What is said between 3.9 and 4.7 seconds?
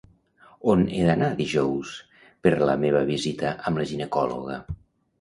ginecòloga?